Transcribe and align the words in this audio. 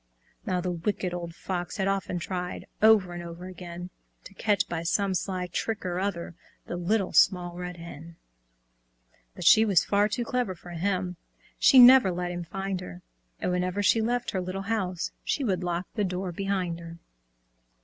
Now, 0.47 0.61
the 0.61 0.71
Wicked 0.71 1.13
Old 1.13 1.35
Fox 1.35 1.77
had 1.77 1.87
often 1.87 2.17
tried 2.17 2.65
Over 2.81 3.13
and 3.13 3.21
over 3.21 3.45
again, 3.45 3.91
To 4.23 4.33
catch 4.33 4.67
by 4.67 4.81
some 4.81 5.13
sly 5.13 5.45
trick 5.45 5.85
or 5.85 5.99
other 5.99 6.33
The 6.65 6.75
Little 6.75 7.13
Small 7.13 7.55
Red 7.55 7.77
Hen. 7.77 8.15
But 9.35 9.45
she 9.45 9.63
was 9.63 9.85
far 9.85 10.09
too 10.09 10.25
clever 10.25 10.55
for 10.55 10.71
him, 10.71 11.17
She 11.59 11.77
never 11.77 12.11
let 12.11 12.31
him 12.31 12.43
find 12.43 12.81
her, 12.81 13.03
And 13.39 13.51
whenever 13.51 13.83
she 13.83 14.01
left 14.01 14.31
her 14.31 14.41
little 14.41 14.63
house 14.63 15.11
She 15.23 15.43
would 15.43 15.63
lock 15.63 15.85
the 15.93 16.03
door 16.03 16.31
behind 16.31 16.79
her. 16.79 16.97